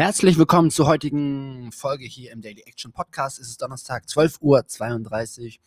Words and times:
Herzlich 0.00 0.38
willkommen 0.38 0.70
zur 0.70 0.86
heutigen 0.86 1.72
Folge 1.72 2.06
hier 2.06 2.32
im 2.32 2.40
Daily 2.40 2.62
Action 2.64 2.90
Podcast. 2.90 3.38
Es 3.38 3.48
ist 3.48 3.60
Donnerstag, 3.60 4.04
12.32 4.06 4.38
Uhr. 4.40 5.60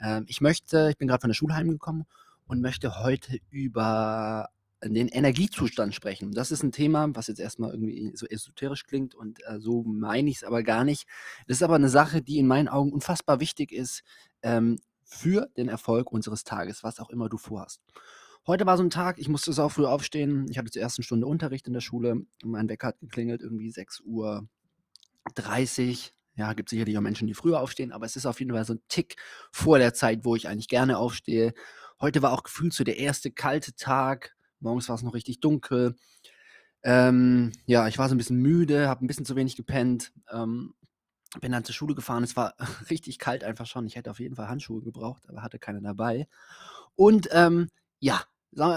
Ähm, 0.00 0.24
ich 0.26 0.40
möchte, 0.40 0.88
ich 0.88 0.96
bin 0.96 1.06
gerade 1.06 1.20
von 1.20 1.28
der 1.28 1.34
Schule 1.34 1.54
heimgekommen 1.54 2.06
und 2.46 2.62
möchte 2.62 3.02
heute 3.04 3.36
über 3.50 4.48
den 4.82 5.08
Energiezustand 5.08 5.94
sprechen. 5.94 6.32
Das 6.32 6.50
ist 6.50 6.62
ein 6.62 6.72
Thema, 6.72 7.14
was 7.14 7.26
jetzt 7.26 7.40
erstmal 7.40 7.72
irgendwie 7.72 8.12
so 8.16 8.24
esoterisch 8.24 8.86
klingt 8.86 9.14
und 9.14 9.40
äh, 9.46 9.60
so 9.60 9.82
meine 9.82 10.30
ich 10.30 10.36
es 10.36 10.44
aber 10.44 10.62
gar 10.62 10.84
nicht. 10.84 11.06
Das 11.46 11.58
ist 11.58 11.62
aber 11.62 11.74
eine 11.74 11.90
Sache, 11.90 12.22
die 12.22 12.38
in 12.38 12.46
meinen 12.46 12.68
Augen 12.68 12.90
unfassbar 12.90 13.38
wichtig 13.38 13.70
ist 13.70 14.02
ähm, 14.40 14.78
für 15.02 15.50
den 15.58 15.68
Erfolg 15.68 16.10
unseres 16.10 16.44
Tages, 16.44 16.84
was 16.84 17.00
auch 17.00 17.10
immer 17.10 17.28
du 17.28 17.36
vorhast. 17.36 17.82
Heute 18.46 18.66
war 18.66 18.76
so 18.76 18.82
ein 18.82 18.90
Tag, 18.90 19.18
ich 19.18 19.30
musste 19.30 19.54
sau 19.54 19.70
früh 19.70 19.86
aufstehen. 19.86 20.46
Ich 20.50 20.58
hatte 20.58 20.70
zur 20.70 20.82
ersten 20.82 21.02
Stunde 21.02 21.26
Unterricht 21.26 21.66
in 21.66 21.72
der 21.72 21.80
Schule. 21.80 22.26
Mein 22.42 22.68
Wecker 22.68 22.88
hat 22.88 23.00
geklingelt, 23.00 23.40
irgendwie 23.40 23.70
6.30 23.70 24.02
Uhr. 24.04 24.46
Ja, 26.36 26.52
gibt 26.52 26.68
sicherlich 26.68 26.98
auch 26.98 27.02
Menschen, 27.02 27.26
die 27.26 27.32
früher 27.32 27.60
aufstehen, 27.60 27.90
aber 27.90 28.04
es 28.04 28.16
ist 28.16 28.26
auf 28.26 28.40
jeden 28.40 28.52
Fall 28.52 28.66
so 28.66 28.74
ein 28.74 28.82
Tick 28.88 29.16
vor 29.50 29.78
der 29.78 29.94
Zeit, 29.94 30.26
wo 30.26 30.36
ich 30.36 30.46
eigentlich 30.46 30.68
gerne 30.68 30.98
aufstehe. 30.98 31.54
Heute 32.02 32.20
war 32.20 32.32
auch 32.32 32.42
gefühlt 32.42 32.74
so 32.74 32.84
der 32.84 32.98
erste 32.98 33.30
kalte 33.30 33.74
Tag. 33.76 34.36
Morgens 34.60 34.90
war 34.90 34.96
es 34.96 35.02
noch 35.02 35.14
richtig 35.14 35.40
dunkel. 35.40 35.96
Ähm, 36.82 37.52
ja, 37.64 37.88
ich 37.88 37.96
war 37.96 38.10
so 38.10 38.14
ein 38.14 38.18
bisschen 38.18 38.42
müde, 38.42 38.88
habe 38.88 39.04
ein 39.04 39.06
bisschen 39.06 39.24
zu 39.24 39.36
wenig 39.36 39.56
gepennt. 39.56 40.12
Ähm, 40.30 40.74
bin 41.40 41.50
dann 41.50 41.64
zur 41.64 41.74
Schule 41.74 41.94
gefahren. 41.94 42.24
Es 42.24 42.36
war 42.36 42.54
richtig 42.90 43.18
kalt 43.18 43.42
einfach 43.42 43.66
schon. 43.66 43.86
Ich 43.86 43.96
hätte 43.96 44.10
auf 44.10 44.20
jeden 44.20 44.36
Fall 44.36 44.48
Handschuhe 44.48 44.82
gebraucht, 44.82 45.22
aber 45.28 45.42
hatte 45.42 45.58
keine 45.58 45.80
dabei. 45.80 46.28
Und 46.94 47.28
ähm, 47.32 47.68
ja, 48.00 48.22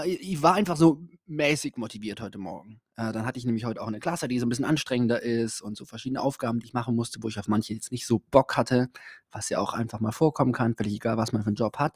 ich 0.04 0.42
war 0.42 0.54
einfach 0.54 0.76
so 0.76 1.02
mäßig 1.26 1.76
motiviert 1.76 2.20
heute 2.20 2.38
Morgen. 2.38 2.80
Äh, 2.96 3.12
dann 3.12 3.24
hatte 3.24 3.38
ich 3.38 3.44
nämlich 3.44 3.64
heute 3.64 3.80
auch 3.80 3.86
eine 3.86 4.00
Klasse, 4.00 4.28
die 4.28 4.38
so 4.38 4.46
ein 4.46 4.48
bisschen 4.48 4.64
anstrengender 4.64 5.22
ist 5.22 5.60
und 5.60 5.76
so 5.76 5.84
verschiedene 5.84 6.20
Aufgaben, 6.20 6.58
die 6.58 6.66
ich 6.66 6.74
machen 6.74 6.96
musste, 6.96 7.22
wo 7.22 7.28
ich 7.28 7.38
auf 7.38 7.48
manche 7.48 7.74
jetzt 7.74 7.92
nicht 7.92 8.06
so 8.06 8.20
Bock 8.30 8.56
hatte, 8.56 8.88
was 9.30 9.48
ja 9.48 9.58
auch 9.58 9.74
einfach 9.74 10.00
mal 10.00 10.12
vorkommen 10.12 10.52
kann, 10.52 10.74
völlig 10.74 10.94
egal, 10.94 11.16
was 11.16 11.32
man 11.32 11.42
für 11.42 11.48
einen 11.48 11.56
Job 11.56 11.78
hat. 11.78 11.94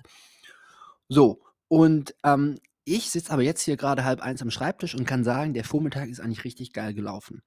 So, 1.08 1.42
und 1.68 2.14
ähm, 2.24 2.58
ich 2.84 3.10
sitze 3.10 3.32
aber 3.32 3.42
jetzt 3.42 3.62
hier 3.62 3.76
gerade 3.76 4.04
halb 4.04 4.20
eins 4.20 4.42
am 4.42 4.50
Schreibtisch 4.50 4.94
und 4.94 5.04
kann 5.06 5.24
sagen, 5.24 5.54
der 5.54 5.64
Vormittag 5.64 6.08
ist 6.08 6.20
eigentlich 6.20 6.44
richtig 6.44 6.72
geil 6.72 6.94
gelaufen. 6.94 7.42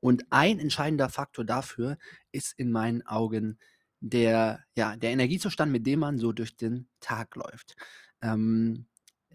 Und 0.00 0.24
ein 0.30 0.58
entscheidender 0.58 1.08
Faktor 1.08 1.44
dafür 1.44 1.96
ist 2.32 2.58
in 2.58 2.72
meinen 2.72 3.06
Augen 3.06 3.58
der, 4.00 4.64
ja, 4.76 4.96
der 4.96 5.10
Energiezustand, 5.10 5.70
mit 5.70 5.86
dem 5.86 6.00
man 6.00 6.18
so 6.18 6.32
durch 6.32 6.56
den 6.56 6.88
Tag 7.00 7.36
läuft. 7.36 7.76
Ähm, 8.20 8.86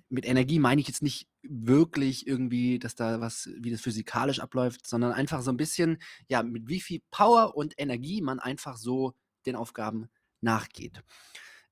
mit 0.10 0.26
Energie 0.26 0.60
meine 0.60 0.82
ich 0.82 0.88
jetzt 0.88 1.02
nicht 1.02 1.28
wirklich 1.44 2.28
irgendwie, 2.28 2.80
dass 2.80 2.96
da 2.96 3.20
was, 3.20 3.50
wie 3.60 3.72
das 3.72 3.82
physikalisch 3.82 4.40
abläuft, 4.40 4.88
sondern 4.88 5.12
einfach 5.12 5.42
so 5.42 5.52
ein 5.52 5.58
bisschen, 5.58 6.02
ja, 6.28 6.44
mit 6.44 6.68
wie 6.68 6.82
viel 6.82 7.02
Power 7.12 7.56
und 7.56 7.74
Energie 7.78 8.22
man 8.22 8.40
einfach 8.40 8.78
so 8.78 9.14
den 9.46 9.56
Aufgaben 9.56 10.10
nachgeht. 10.42 11.04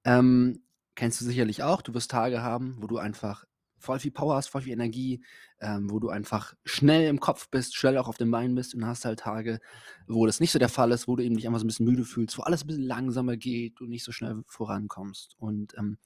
Ähm, 0.03 0.63
kennst 0.95 1.22
du 1.22 1.25
sicherlich 1.25 1.63
auch, 1.63 1.81
du 1.81 1.94
wirst 1.94 2.11
Tage 2.11 2.41
haben, 2.41 2.78
wo 2.80 2.88
du 2.88 2.97
einfach 2.97 3.45
voll 3.78 4.00
viel 4.00 4.11
Power 4.11 4.36
hast, 4.36 4.47
voll 4.47 4.61
viel 4.61 4.73
Energie, 4.73 5.23
ähm, 5.59 5.89
wo 5.89 6.00
du 6.00 6.09
einfach 6.09 6.53
schnell 6.66 7.08
im 7.08 7.19
Kopf 7.19 7.50
bist, 7.50 7.75
schnell 7.75 7.97
auch 7.97 8.08
auf 8.08 8.17
den 8.17 8.31
Beinen 8.31 8.56
bist 8.56 8.73
und 8.73 8.86
hast 8.86 9.06
halt 9.06 9.19
Tage, 9.19 9.59
wo 10.08 10.25
das 10.25 10.39
nicht 10.39 10.52
so 10.52 10.59
der 10.59 10.69
Fall 10.69 10.91
ist, 10.91 11.08
wo 11.08 11.16
du 11.16 11.23
eben 11.23 11.36
dich 11.36 11.47
einfach 11.47 11.59
so 11.59 11.66
ein 11.66 11.67
bisschen 11.67 11.86
müde 11.86 12.03
fühlst, 12.03 12.38
wo 12.38 12.44
alles 12.44 12.63
ein 12.63 12.67
bisschen 12.67 12.83
langsamer 12.83 13.38
geht, 13.38 13.80
du 13.80 13.86
nicht 13.86 14.03
so 14.03 14.11
schnell 14.11 14.44
vorankommst. 14.47 15.36
Und 15.38 15.78
ähm, 15.78 15.97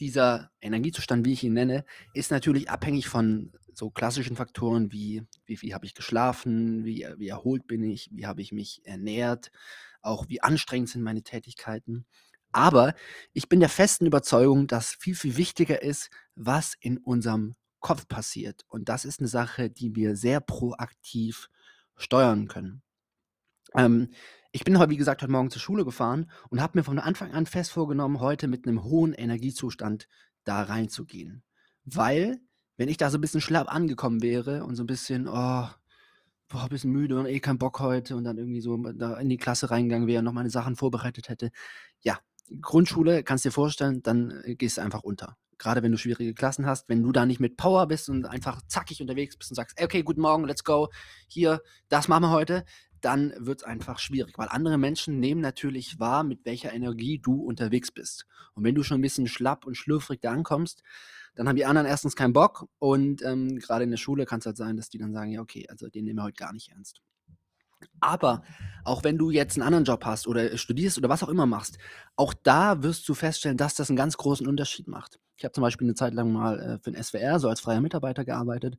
dieser 0.00 0.50
Energiezustand, 0.60 1.24
wie 1.26 1.34
ich 1.34 1.44
ihn 1.44 1.52
nenne, 1.52 1.84
ist 2.14 2.30
natürlich 2.30 2.70
abhängig 2.70 3.08
von 3.08 3.52
so 3.74 3.90
klassischen 3.90 4.36
Faktoren 4.36 4.92
wie, 4.92 5.22
wie 5.46 5.56
viel 5.56 5.74
habe 5.74 5.86
ich 5.86 5.94
geschlafen, 5.94 6.84
wie, 6.84 7.06
wie 7.16 7.28
erholt 7.28 7.66
bin 7.66 7.82
ich, 7.84 8.10
wie 8.12 8.26
habe 8.26 8.42
ich 8.42 8.52
mich 8.52 8.82
ernährt, 8.84 9.50
auch 10.02 10.28
wie 10.28 10.42
anstrengend 10.42 10.88
sind 10.88 11.02
meine 11.02 11.22
Tätigkeiten. 11.22 12.06
Aber 12.52 12.94
ich 13.32 13.48
bin 13.48 13.60
der 13.60 13.68
festen 13.68 14.06
Überzeugung, 14.06 14.66
dass 14.66 14.94
viel, 14.94 15.14
viel 15.14 15.36
wichtiger 15.36 15.82
ist, 15.82 16.10
was 16.34 16.74
in 16.80 16.98
unserem 16.98 17.54
Kopf 17.78 18.08
passiert. 18.08 18.64
Und 18.68 18.88
das 18.88 19.04
ist 19.04 19.20
eine 19.20 19.28
Sache, 19.28 19.70
die 19.70 19.94
wir 19.94 20.16
sehr 20.16 20.40
proaktiv 20.40 21.48
steuern 21.96 22.48
können. 22.48 22.82
Ähm, 23.76 24.10
ich 24.52 24.64
bin 24.64 24.78
heute, 24.78 24.90
wie 24.90 24.96
gesagt, 24.96 25.22
heute 25.22 25.30
Morgen 25.30 25.50
zur 25.50 25.60
Schule 25.60 25.84
gefahren 25.84 26.28
und 26.48 26.60
habe 26.60 26.78
mir 26.78 26.84
von 26.84 26.98
Anfang 26.98 27.32
an 27.32 27.46
fest 27.46 27.70
vorgenommen, 27.70 28.20
heute 28.20 28.48
mit 28.48 28.66
einem 28.66 28.82
hohen 28.82 29.12
Energiezustand 29.12 30.08
da 30.44 30.62
reinzugehen. 30.62 31.42
Weil, 31.84 32.40
wenn 32.76 32.88
ich 32.88 32.96
da 32.96 33.10
so 33.10 33.18
ein 33.18 33.20
bisschen 33.20 33.40
schlapp 33.40 33.72
angekommen 33.72 34.22
wäre 34.22 34.64
und 34.64 34.74
so 34.74 34.82
ein 34.82 34.86
bisschen, 34.86 35.28
oh, 35.28 35.68
boah, 36.48 36.62
ein 36.64 36.68
bisschen 36.68 36.90
müde 36.90 37.18
und 37.18 37.26
eh 37.26 37.38
keinen 37.38 37.58
Bock 37.58 37.78
heute 37.78 38.16
und 38.16 38.24
dann 38.24 38.38
irgendwie 38.38 38.60
so 38.60 38.76
da 38.76 39.18
in 39.18 39.28
die 39.28 39.36
Klasse 39.36 39.70
reingegangen 39.70 40.08
wäre 40.08 40.18
und 40.18 40.24
noch 40.24 40.32
meine 40.32 40.50
Sachen 40.50 40.74
vorbereitet 40.74 41.28
hätte, 41.28 41.50
ja, 42.00 42.18
Grundschule, 42.60 43.22
kannst 43.22 43.44
dir 43.44 43.52
vorstellen, 43.52 44.02
dann 44.02 44.42
äh, 44.44 44.56
gehst 44.56 44.78
du 44.78 44.82
einfach 44.82 45.04
unter. 45.04 45.36
Gerade 45.58 45.82
wenn 45.82 45.92
du 45.92 45.98
schwierige 45.98 46.34
Klassen 46.34 46.66
hast, 46.66 46.88
wenn 46.88 47.02
du 47.02 47.12
da 47.12 47.26
nicht 47.26 47.38
mit 47.38 47.56
Power 47.56 47.86
bist 47.86 48.08
und 48.08 48.24
einfach 48.24 48.62
zackig 48.66 49.00
unterwegs 49.00 49.36
bist 49.36 49.50
und 49.52 49.56
sagst, 49.56 49.80
okay, 49.80 50.02
guten 50.02 50.22
Morgen, 50.22 50.44
let's 50.44 50.64
go, 50.64 50.88
hier, 51.28 51.62
das 51.88 52.08
machen 52.08 52.24
wir 52.24 52.30
heute, 52.30 52.64
dann 53.00 53.32
wird 53.36 53.60
es 53.60 53.64
einfach 53.64 53.98
schwierig, 53.98 54.38
weil 54.38 54.48
andere 54.48 54.78
Menschen 54.78 55.20
nehmen 55.20 55.40
natürlich 55.40 55.98
wahr, 55.98 56.24
mit 56.24 56.44
welcher 56.44 56.72
Energie 56.72 57.18
du 57.18 57.42
unterwegs 57.42 57.90
bist. 57.90 58.26
Und 58.54 58.64
wenn 58.64 58.74
du 58.74 58.82
schon 58.82 58.98
ein 58.98 59.02
bisschen 59.02 59.26
schlapp 59.26 59.66
und 59.66 59.76
schlürfrig 59.76 60.20
da 60.20 60.32
ankommst, 60.32 60.82
dann 61.34 61.48
haben 61.48 61.56
die 61.56 61.64
anderen 61.64 61.86
erstens 61.86 62.16
keinen 62.16 62.32
Bock 62.32 62.68
und 62.78 63.22
ähm, 63.22 63.58
gerade 63.58 63.84
in 63.84 63.90
der 63.90 63.96
Schule 63.96 64.26
kann 64.26 64.40
es 64.40 64.46
halt 64.46 64.56
sein, 64.56 64.76
dass 64.76 64.88
die 64.88 64.98
dann 64.98 65.12
sagen, 65.12 65.30
ja 65.30 65.40
okay, 65.40 65.66
also 65.68 65.88
den 65.88 66.04
nehmen 66.04 66.18
wir 66.18 66.24
heute 66.24 66.38
gar 66.38 66.52
nicht 66.52 66.70
ernst. 66.70 67.00
Aber 68.00 68.42
auch 68.84 69.04
wenn 69.04 69.16
du 69.16 69.30
jetzt 69.30 69.56
einen 69.56 69.62
anderen 69.62 69.84
Job 69.84 70.04
hast 70.04 70.26
oder 70.26 70.56
studierst 70.58 70.98
oder 70.98 71.08
was 71.08 71.22
auch 71.22 71.28
immer 71.28 71.46
machst, 71.46 71.78
auch 72.16 72.34
da 72.34 72.82
wirst 72.82 73.08
du 73.08 73.14
feststellen, 73.14 73.56
dass 73.56 73.74
das 73.74 73.88
einen 73.88 73.96
ganz 73.96 74.16
großen 74.16 74.46
Unterschied 74.46 74.86
macht. 74.86 75.18
Ich 75.36 75.44
habe 75.44 75.52
zum 75.52 75.62
Beispiel 75.62 75.86
eine 75.86 75.94
Zeit 75.94 76.12
lang 76.12 76.32
mal 76.32 76.60
äh, 76.60 76.78
für 76.78 76.90
den 76.90 77.02
SWR 77.02 77.38
so 77.38 77.48
als 77.48 77.60
freier 77.60 77.80
Mitarbeiter 77.80 78.24
gearbeitet 78.24 78.76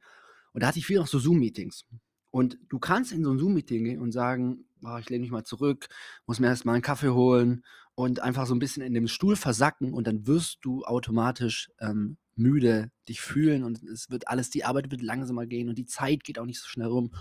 und 0.53 0.61
da 0.61 0.67
hatte 0.67 0.79
ich 0.79 0.85
viel 0.85 0.99
noch 0.99 1.07
so 1.07 1.19
Zoom-Meetings. 1.19 1.85
Und 2.31 2.57
du 2.69 2.79
kannst 2.79 3.11
in 3.11 3.23
so 3.23 3.31
ein 3.31 3.39
Zoom-Meeting 3.39 3.83
gehen 3.83 4.01
und 4.01 4.11
sagen, 4.11 4.65
oh, 4.83 4.97
ich 4.97 5.09
lehne 5.09 5.21
mich 5.21 5.31
mal 5.31 5.43
zurück, 5.43 5.87
muss 6.25 6.39
mir 6.39 6.47
erst 6.47 6.65
mal 6.65 6.73
einen 6.73 6.81
Kaffee 6.81 7.09
holen 7.09 7.63
und 7.93 8.21
einfach 8.21 8.47
so 8.47 8.55
ein 8.55 8.59
bisschen 8.59 8.83
in 8.83 8.93
dem 8.93 9.07
Stuhl 9.07 9.35
versacken 9.35 9.93
und 9.93 10.07
dann 10.07 10.25
wirst 10.27 10.59
du 10.61 10.83
automatisch 10.83 11.69
ähm, 11.79 12.17
müde 12.35 12.91
dich 13.07 13.21
fühlen 13.21 13.63
und 13.63 13.83
es 13.83 14.09
wird 14.09 14.27
alles, 14.27 14.49
die 14.49 14.63
Arbeit 14.63 14.91
wird 14.91 15.01
langsamer 15.01 15.45
gehen 15.45 15.69
und 15.69 15.77
die 15.77 15.85
Zeit 15.85 16.23
geht 16.23 16.39
auch 16.39 16.45
nicht 16.45 16.59
so 16.59 16.67
schnell 16.67 16.87
rum. 16.87 17.13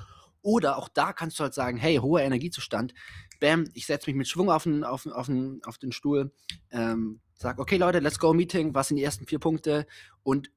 Oder 0.42 0.78
auch 0.78 0.88
da 0.88 1.12
kannst 1.12 1.38
du 1.38 1.42
halt 1.42 1.52
sagen, 1.52 1.76
hey, 1.76 1.96
hoher 1.96 2.22
Energiezustand, 2.22 2.94
bam, 3.40 3.66
ich 3.74 3.86
setze 3.86 4.08
mich 4.08 4.16
mit 4.16 4.28
Schwung 4.28 4.50
auf 4.50 4.62
den, 4.62 4.84
auf, 4.84 5.06
auf 5.06 5.26
den, 5.26 5.60
auf 5.64 5.76
den 5.76 5.92
Stuhl, 5.92 6.32
ähm, 6.70 7.20
sag, 7.34 7.58
okay 7.58 7.76
Leute, 7.76 7.98
let's 7.98 8.18
go 8.18 8.32
Meeting, 8.32 8.74
was 8.74 8.88
sind 8.88 8.96
die 8.96 9.02
ersten 9.02 9.26
vier 9.26 9.38
Punkte 9.38 9.86
und 10.22 10.50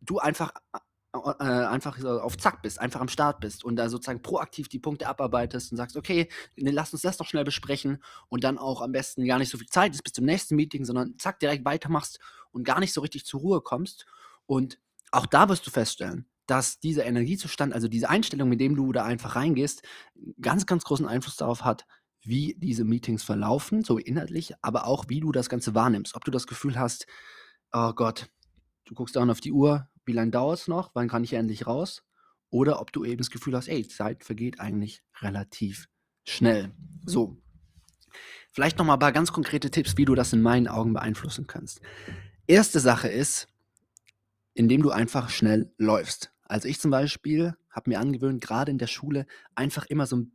du 0.00 0.18
einfach 0.18 0.52
äh, 1.14 1.44
einfach 1.44 2.02
auf 2.04 2.36
Zack 2.36 2.60
bist, 2.62 2.80
einfach 2.80 3.00
am 3.00 3.08
Start 3.08 3.40
bist 3.40 3.64
und 3.64 3.76
da 3.76 3.88
sozusagen 3.88 4.22
proaktiv 4.22 4.68
die 4.68 4.78
Punkte 4.78 5.06
abarbeitest 5.06 5.72
und 5.72 5.78
sagst, 5.78 5.96
okay, 5.96 6.28
ne, 6.56 6.70
lass 6.70 6.92
uns 6.92 7.02
das 7.02 7.18
noch 7.18 7.26
schnell 7.26 7.44
besprechen 7.44 8.02
und 8.28 8.44
dann 8.44 8.58
auch 8.58 8.82
am 8.82 8.92
besten 8.92 9.24
gar 9.26 9.38
nicht 9.38 9.50
so 9.50 9.56
viel 9.58 9.68
Zeit 9.68 9.94
ist 9.94 10.02
bis 10.02 10.12
zum 10.12 10.26
nächsten 10.26 10.54
Meeting, 10.56 10.84
sondern 10.84 11.18
zack, 11.18 11.40
direkt 11.40 11.64
weitermachst 11.64 12.20
und 12.52 12.64
gar 12.64 12.80
nicht 12.80 12.92
so 12.92 13.00
richtig 13.00 13.24
zur 13.24 13.40
Ruhe 13.40 13.60
kommst. 13.62 14.04
Und 14.46 14.78
auch 15.10 15.26
da 15.26 15.48
wirst 15.48 15.66
du 15.66 15.70
feststellen, 15.70 16.26
dass 16.46 16.78
dieser 16.78 17.06
Energiezustand, 17.06 17.72
also 17.72 17.88
diese 17.88 18.10
Einstellung, 18.10 18.48
mit 18.48 18.60
dem 18.60 18.76
du 18.76 18.92
da 18.92 19.04
einfach 19.04 19.36
reingehst, 19.36 19.82
ganz, 20.40 20.66
ganz 20.66 20.84
großen 20.84 21.06
Einfluss 21.06 21.36
darauf 21.36 21.64
hat, 21.64 21.86
wie 22.22 22.54
diese 22.58 22.84
Meetings 22.84 23.22
verlaufen, 23.22 23.82
so 23.82 23.96
inhaltlich, 23.96 24.52
aber 24.60 24.86
auch 24.86 25.06
wie 25.08 25.20
du 25.20 25.32
das 25.32 25.48
Ganze 25.48 25.74
wahrnimmst. 25.74 26.14
Ob 26.14 26.24
du 26.24 26.30
das 26.30 26.46
Gefühl 26.46 26.78
hast, 26.78 27.06
oh 27.72 27.92
Gott, 27.92 28.28
du 28.84 28.94
guckst 28.94 29.16
dann 29.16 29.30
auf 29.30 29.40
die 29.40 29.52
Uhr, 29.52 29.88
wie 30.08 30.12
lange 30.12 30.32
dauert 30.32 30.58
es 30.58 30.68
noch, 30.68 30.90
wann 30.94 31.08
kann 31.08 31.22
ich 31.22 31.34
endlich 31.34 31.66
raus? 31.66 32.02
Oder 32.50 32.80
ob 32.80 32.92
du 32.92 33.04
eben 33.04 33.18
das 33.18 33.30
Gefühl 33.30 33.54
hast, 33.54 33.68
ey, 33.68 33.86
Zeit 33.86 34.24
vergeht 34.24 34.58
eigentlich 34.58 35.02
relativ 35.20 35.88
schnell. 36.24 36.72
So. 37.04 37.36
Vielleicht 38.50 38.78
nochmal 38.78 38.96
ein 38.96 39.00
paar 39.00 39.12
ganz 39.12 39.32
konkrete 39.32 39.70
Tipps, 39.70 39.96
wie 39.98 40.06
du 40.06 40.14
das 40.14 40.32
in 40.32 40.40
meinen 40.40 40.66
Augen 40.66 40.94
beeinflussen 40.94 41.46
kannst. 41.46 41.82
Erste 42.46 42.80
Sache 42.80 43.08
ist, 43.08 43.48
indem 44.54 44.82
du 44.82 44.90
einfach 44.90 45.28
schnell 45.28 45.72
läufst. 45.76 46.32
Also 46.42 46.66
ich 46.66 46.80
zum 46.80 46.90
Beispiel 46.90 47.54
habe 47.70 47.90
mir 47.90 48.00
angewöhnt, 48.00 48.40
gerade 48.40 48.70
in 48.70 48.78
der 48.78 48.86
Schule 48.86 49.26
einfach 49.54 49.84
immer 49.86 50.06
so 50.06 50.16
ein 50.16 50.32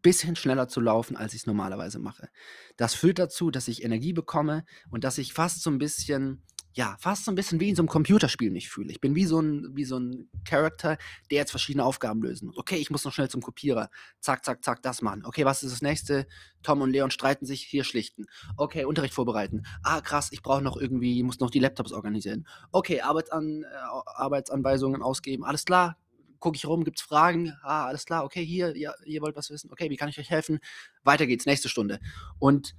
bisschen 0.00 0.36
schneller 0.36 0.68
zu 0.68 0.80
laufen, 0.80 1.16
als 1.16 1.34
ich 1.34 1.40
es 1.40 1.46
normalerweise 1.46 1.98
mache. 1.98 2.28
Das 2.76 2.94
führt 2.94 3.18
dazu, 3.18 3.50
dass 3.50 3.66
ich 3.66 3.82
Energie 3.82 4.12
bekomme 4.12 4.64
und 4.90 5.02
dass 5.02 5.18
ich 5.18 5.32
fast 5.32 5.60
so 5.60 5.70
ein 5.70 5.78
bisschen 5.78 6.44
ja, 6.74 6.96
fast 7.00 7.24
so 7.24 7.32
ein 7.32 7.34
bisschen 7.34 7.60
wie 7.60 7.70
in 7.70 7.76
so 7.76 7.82
einem 7.82 7.88
Computerspiel 7.88 8.50
mich 8.50 8.68
fühle. 8.68 8.90
Ich 8.90 9.00
bin 9.00 9.14
wie 9.14 9.24
so 9.24 9.40
ein, 9.40 9.74
wie 9.74 9.84
so 9.84 9.98
ein 9.98 10.30
Charakter, 10.44 10.96
der 11.30 11.38
jetzt 11.38 11.50
verschiedene 11.50 11.84
Aufgaben 11.84 12.22
lösen 12.22 12.46
muss. 12.46 12.56
Okay, 12.56 12.76
ich 12.76 12.90
muss 12.90 13.04
noch 13.04 13.12
schnell 13.12 13.28
zum 13.28 13.42
Kopierer. 13.42 13.90
Zack, 14.20 14.44
zack, 14.44 14.64
zack, 14.64 14.82
das 14.82 15.02
machen. 15.02 15.24
Okay, 15.24 15.44
was 15.44 15.62
ist 15.62 15.72
das 15.72 15.82
nächste? 15.82 16.26
Tom 16.62 16.80
und 16.82 16.90
Leon 16.90 17.10
streiten 17.10 17.46
sich, 17.46 17.62
hier 17.62 17.84
schlichten. 17.84 18.26
Okay, 18.56 18.84
Unterricht 18.84 19.14
vorbereiten. 19.14 19.64
Ah, 19.82 20.00
krass, 20.00 20.28
ich 20.30 20.42
brauche 20.42 20.62
noch 20.62 20.76
irgendwie, 20.76 21.22
muss 21.22 21.40
noch 21.40 21.50
die 21.50 21.60
Laptops 21.60 21.92
organisieren. 21.92 22.46
Okay, 22.70 23.00
Arbeitsan 23.00 23.64
äh, 23.64 23.66
Arbeitsanweisungen 24.06 25.02
ausgeben. 25.02 25.44
Alles 25.44 25.64
klar, 25.64 25.96
gucke 26.38 26.56
ich 26.56 26.66
rum, 26.66 26.84
gibt 26.84 27.00
es 27.00 27.04
Fragen? 27.04 27.54
Ah, 27.62 27.86
alles 27.86 28.04
klar, 28.04 28.24
okay, 28.24 28.44
hier, 28.44 28.76
ja, 28.76 28.92
ihr 29.04 29.22
wollt 29.22 29.36
was 29.36 29.50
wissen, 29.50 29.70
okay, 29.72 29.90
wie 29.90 29.96
kann 29.96 30.08
ich 30.08 30.18
euch 30.18 30.30
helfen? 30.30 30.60
Weiter 31.02 31.26
geht's, 31.26 31.46
nächste 31.46 31.68
Stunde. 31.68 31.98
Und 32.38 32.74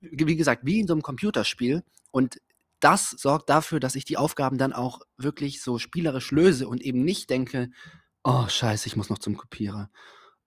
wie 0.00 0.36
gesagt, 0.36 0.62
wie 0.64 0.80
in 0.80 0.86
so 0.86 0.92
einem 0.92 1.02
Computerspiel. 1.02 1.82
Und 2.10 2.38
das 2.80 3.10
sorgt 3.10 3.50
dafür, 3.50 3.80
dass 3.80 3.94
ich 3.94 4.04
die 4.04 4.16
Aufgaben 4.16 4.58
dann 4.58 4.72
auch 4.72 5.00
wirklich 5.16 5.62
so 5.62 5.78
spielerisch 5.78 6.30
löse 6.30 6.68
und 6.68 6.80
eben 6.82 7.04
nicht 7.04 7.30
denke, 7.30 7.70
oh 8.24 8.46
scheiße, 8.48 8.86
ich 8.86 8.96
muss 8.96 9.10
noch 9.10 9.18
zum 9.18 9.36
Kopierer. 9.36 9.90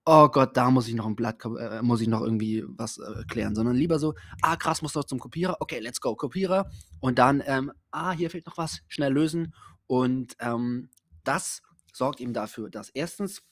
Oh 0.04 0.28
Gott, 0.28 0.56
da 0.56 0.70
muss 0.70 0.88
ich 0.88 0.94
noch 0.94 1.06
ein 1.06 1.14
Blatt, 1.14 1.44
äh, 1.44 1.80
muss 1.82 2.00
ich 2.00 2.08
noch 2.08 2.22
irgendwie 2.22 2.64
was 2.66 2.98
äh, 2.98 3.22
klären, 3.28 3.54
sondern 3.54 3.76
lieber 3.76 3.98
so, 4.00 4.14
ah 4.40 4.56
krass, 4.56 4.82
muss 4.82 4.94
noch 4.94 5.04
zum 5.04 5.20
Kopierer, 5.20 5.58
okay, 5.60 5.78
let's 5.78 6.00
go, 6.00 6.16
Kopierer. 6.16 6.70
Und 7.00 7.18
dann, 7.18 7.42
ähm, 7.46 7.70
ah, 7.92 8.12
hier 8.12 8.30
fehlt 8.30 8.46
noch 8.46 8.58
was, 8.58 8.80
schnell 8.88 9.12
lösen. 9.12 9.54
Und 9.86 10.34
ähm, 10.40 10.90
das 11.22 11.62
sorgt 11.92 12.20
eben 12.20 12.32
dafür, 12.32 12.68
dass 12.68 12.88
erstens 12.90 13.42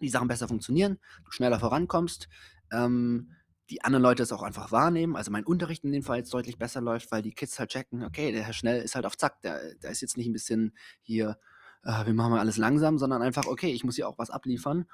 die 0.00 0.08
Sachen 0.08 0.28
besser 0.28 0.46
funktionieren, 0.46 0.98
du 1.24 1.32
schneller 1.32 1.58
vorankommst, 1.58 2.28
ähm, 2.72 3.32
die 3.70 3.82
anderen 3.82 4.02
Leute 4.02 4.22
es 4.22 4.32
auch 4.32 4.42
einfach 4.42 4.72
wahrnehmen. 4.72 5.16
Also 5.16 5.30
mein 5.30 5.44
Unterricht 5.44 5.84
in 5.84 5.92
dem 5.92 6.02
Fall 6.02 6.18
jetzt 6.18 6.34
deutlich 6.34 6.58
besser 6.58 6.80
läuft, 6.80 7.12
weil 7.12 7.22
die 7.22 7.32
Kids 7.32 7.58
halt 7.58 7.70
checken, 7.70 8.04
okay, 8.04 8.32
der 8.32 8.42
Herr 8.42 8.52
Schnell 8.52 8.82
ist 8.82 8.96
halt 8.96 9.06
auf 9.06 9.16
Zack, 9.16 9.40
der, 9.42 9.74
der 9.76 9.90
ist 9.90 10.00
jetzt 10.00 10.16
nicht 10.16 10.26
ein 10.26 10.32
bisschen 10.32 10.76
hier, 11.02 11.38
äh, 11.84 12.04
wir 12.04 12.12
machen 12.12 12.32
mal 12.32 12.40
alles 12.40 12.56
langsam, 12.56 12.98
sondern 12.98 13.22
einfach, 13.22 13.46
okay, 13.46 13.72
ich 13.72 13.84
muss 13.84 13.96
hier 13.96 14.08
auch 14.08 14.18
was 14.18 14.30
abliefern. 14.30 14.86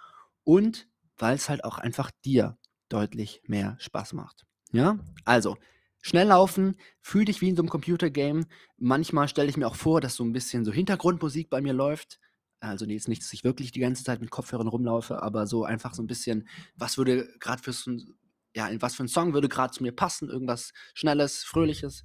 Und 0.44 0.88
weil 1.16 1.34
es 1.34 1.48
halt 1.48 1.64
auch 1.64 1.78
einfach 1.78 2.10
dir 2.24 2.58
deutlich 2.88 3.42
mehr 3.46 3.76
Spaß 3.80 4.12
macht. 4.12 4.44
Ja, 4.72 4.98
also 5.24 5.56
schnell 6.02 6.28
laufen, 6.28 6.76
fühl 7.00 7.24
dich 7.24 7.40
wie 7.40 7.48
in 7.48 7.56
so 7.56 7.62
einem 7.62 7.70
Computergame. 7.70 8.46
Manchmal 8.76 9.28
stelle 9.28 9.48
ich 9.48 9.56
mir 9.56 9.66
auch 9.66 9.74
vor, 9.74 10.00
dass 10.00 10.14
so 10.14 10.24
ein 10.24 10.32
bisschen 10.32 10.64
so 10.64 10.72
Hintergrundmusik 10.72 11.48
bei 11.48 11.62
mir 11.62 11.72
läuft. 11.72 12.20
Also 12.60 12.84
jetzt 12.84 13.08
nicht, 13.08 13.22
dass 13.22 13.32
ich 13.32 13.44
wirklich 13.44 13.72
die 13.72 13.80
ganze 13.80 14.04
Zeit 14.04 14.20
mit 14.20 14.30
Kopfhörern 14.30 14.68
rumlaufe, 14.68 15.22
aber 15.22 15.46
so 15.46 15.64
einfach 15.64 15.94
so 15.94 16.02
ein 16.02 16.06
bisschen, 16.06 16.48
was 16.74 16.98
würde 16.98 17.28
gerade 17.38 17.62
für 17.62 17.72
so 17.72 17.90
ein 17.90 18.14
ja, 18.56 18.66
in 18.68 18.80
was 18.80 18.94
für 18.94 19.04
ein 19.04 19.08
Song 19.08 19.34
würde 19.34 19.50
gerade 19.50 19.72
zu 19.72 19.82
mir 19.82 19.92
passen, 19.92 20.30
irgendwas 20.30 20.72
Schnelles, 20.94 21.44
Fröhliches. 21.44 22.04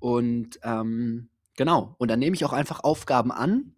Und 0.00 0.58
ähm, 0.64 1.30
genau, 1.56 1.94
und 1.98 2.10
dann 2.10 2.18
nehme 2.18 2.34
ich 2.34 2.44
auch 2.44 2.52
einfach 2.52 2.80
Aufgaben 2.80 3.30
an 3.30 3.76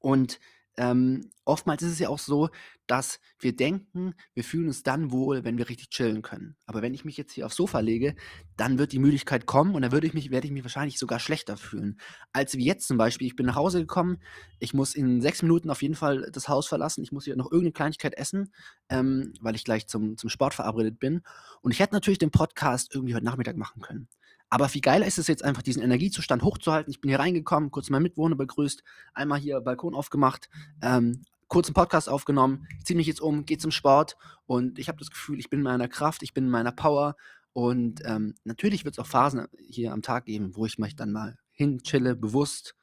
und 0.00 0.40
ähm, 0.76 1.30
oftmals 1.44 1.82
ist 1.82 1.92
es 1.92 1.98
ja 1.98 2.08
auch 2.08 2.18
so, 2.18 2.50
dass 2.86 3.18
wir 3.38 3.56
denken, 3.56 4.14
wir 4.34 4.44
fühlen 4.44 4.66
uns 4.66 4.82
dann 4.82 5.10
wohl, 5.10 5.44
wenn 5.44 5.58
wir 5.58 5.68
richtig 5.68 5.90
chillen 5.90 6.22
können. 6.22 6.56
Aber 6.66 6.82
wenn 6.82 6.94
ich 6.94 7.04
mich 7.04 7.16
jetzt 7.16 7.32
hier 7.32 7.46
aufs 7.46 7.56
Sofa 7.56 7.80
lege, 7.80 8.14
dann 8.56 8.78
wird 8.78 8.92
die 8.92 8.98
Müdigkeit 8.98 9.46
kommen 9.46 9.74
und 9.74 9.82
dann 9.82 9.92
würde 9.92 10.06
ich 10.06 10.14
mich, 10.14 10.30
werde 10.30 10.46
ich 10.46 10.52
mich 10.52 10.64
wahrscheinlich 10.64 10.98
sogar 10.98 11.18
schlechter 11.18 11.56
fühlen. 11.56 11.98
Als 12.32 12.56
wie 12.56 12.64
jetzt 12.64 12.86
zum 12.86 12.96
Beispiel, 12.96 13.26
ich 13.26 13.36
bin 13.36 13.46
nach 13.46 13.56
Hause 13.56 13.80
gekommen, 13.80 14.18
ich 14.58 14.74
muss 14.74 14.94
in 14.94 15.20
sechs 15.20 15.42
Minuten 15.42 15.70
auf 15.70 15.82
jeden 15.82 15.94
Fall 15.94 16.30
das 16.32 16.48
Haus 16.48 16.66
verlassen, 16.66 17.02
ich 17.02 17.12
muss 17.12 17.24
hier 17.24 17.36
noch 17.36 17.50
irgendeine 17.50 17.72
Kleinigkeit 17.72 18.14
essen, 18.14 18.52
ähm, 18.88 19.32
weil 19.40 19.54
ich 19.54 19.64
gleich 19.64 19.86
zum, 19.86 20.16
zum 20.16 20.30
Sport 20.30 20.54
verabredet 20.54 20.98
bin. 20.98 21.22
Und 21.62 21.72
ich 21.72 21.80
hätte 21.80 21.94
natürlich 21.94 22.18
den 22.18 22.30
Podcast 22.30 22.94
irgendwie 22.94 23.14
heute 23.14 23.24
Nachmittag 23.24 23.56
machen 23.56 23.82
können. 23.82 24.08
Aber 24.48 24.68
viel 24.68 24.80
geiler 24.80 25.06
ist 25.06 25.18
es 25.18 25.26
jetzt 25.26 25.44
einfach, 25.44 25.62
diesen 25.62 25.82
Energiezustand 25.82 26.42
hochzuhalten. 26.42 26.90
Ich 26.90 27.00
bin 27.00 27.08
hier 27.08 27.18
reingekommen, 27.18 27.70
kurz 27.70 27.90
meinen 27.90 28.04
Mitwohner 28.04 28.36
begrüßt, 28.36 28.82
einmal 29.12 29.38
hier 29.38 29.60
Balkon 29.60 29.94
aufgemacht, 29.94 30.48
ähm, 30.82 31.22
kurz 31.48 31.68
einen 31.68 31.74
Podcast 31.74 32.08
aufgenommen, 32.08 32.66
ziehe 32.84 32.96
mich 32.96 33.06
jetzt 33.06 33.20
um, 33.20 33.44
gehe 33.44 33.58
zum 33.58 33.70
Sport 33.70 34.16
und 34.46 34.78
ich 34.78 34.88
habe 34.88 34.98
das 34.98 35.10
Gefühl, 35.10 35.38
ich 35.38 35.50
bin 35.50 35.60
in 35.60 35.64
meiner 35.64 35.88
Kraft, 35.88 36.22
ich 36.22 36.34
bin 36.34 36.44
in 36.44 36.50
meiner 36.50 36.72
Power. 36.72 37.16
Und 37.52 38.02
ähm, 38.04 38.34
natürlich 38.44 38.84
wird 38.84 38.96
es 38.96 38.98
auch 38.98 39.06
Phasen 39.06 39.46
hier 39.66 39.92
am 39.92 40.02
Tag 40.02 40.26
geben, 40.26 40.54
wo 40.56 40.66
ich 40.66 40.78
mich 40.78 40.94
dann 40.94 41.10
mal 41.10 41.38
hinchille, 41.52 42.14
bewusst, 42.14 42.74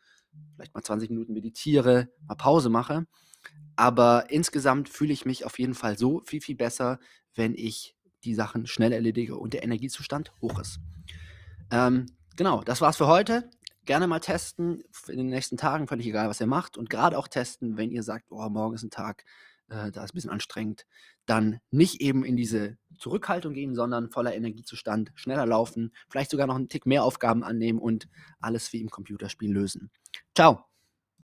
vielleicht 0.56 0.74
mal 0.74 0.81
20 0.81 1.12
Minuten 1.12 1.33
meditiere, 1.33 2.10
mal 2.27 2.36
Pause 2.36 2.69
mache. 2.69 3.06
Aber 3.75 4.31
insgesamt 4.31 4.89
fühle 4.89 5.13
ich 5.13 5.25
mich 5.25 5.45
auf 5.45 5.60
jeden 5.60 5.75
Fall 5.75 5.98
so 5.98 6.21
viel, 6.25 6.42
viel 6.42 6.56
besser, 6.56 7.00
wenn 7.36 7.54
ich 7.54 7.95
die 8.24 8.33
Sachen 8.33 8.65
schnell 8.65 8.94
erledige 8.94 9.38
und 9.38 9.54
der 9.54 9.63
Energiezustand 9.63 10.33
hoch 10.42 10.60
ist. 10.60 10.80
Ähm, 11.74 12.06
genau, 12.36 12.62
das 12.62 12.81
war's 12.81 12.98
für 12.98 13.08
heute. 13.08 13.50
Gerne 13.86 14.06
mal 14.06 14.20
testen 14.20 14.84
in 15.08 15.18
den 15.18 15.30
nächsten 15.30 15.58
Tagen, 15.58 15.88
völlig 15.88 16.06
egal, 16.06 16.30
was 16.30 16.40
ihr 16.40 16.46
macht. 16.46 16.78
Und 16.78 16.88
gerade 16.88 17.18
auch 17.18 17.28
testen, 17.28 17.78
wenn 17.78 17.90
ihr 17.90 18.04
sagt, 18.04 18.28
oh, 18.30 18.48
morgen 18.48 18.75
ist 18.75 18.84
ein 18.84 18.92
Tag, 18.92 19.25
äh, 19.70 19.92
da 19.92 20.04
ist 20.04 20.12
ein 20.12 20.16
bisschen 20.16 20.30
anstrengend, 20.30 20.86
dann 21.25 21.60
nicht 21.72 22.00
eben 22.00 22.24
in 22.24 22.38
diese 22.38 22.78
Zurückhaltung 23.00 23.54
gehen, 23.56 23.74
sondern 23.74 24.12
voller 24.12 24.36
Energiezustand, 24.36 25.12
schneller 25.16 25.48
laufen, 25.48 25.92
vielleicht 26.10 26.30
sogar 26.30 26.46
noch 26.46 26.56
einen 26.56 26.70
Tick 26.70 26.86
mehr 26.86 27.04
Aufgaben 27.04 27.44
annehmen 27.44 27.80
und 27.80 28.08
alles 28.40 28.72
wie 28.72 28.80
im 28.80 28.92
Computerspiel 28.92 29.52
lösen. 29.52 29.90
Ciao! 30.36 30.73